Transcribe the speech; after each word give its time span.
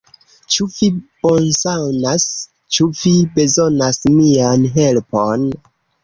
Ĉu 0.53 0.65
vi 0.75 0.87
bonsanas? 1.25 2.23
Ĉu 2.77 2.87
vi 3.01 3.13
bezonas 3.35 3.99
mian 4.21 4.65
helpon? 4.79 5.45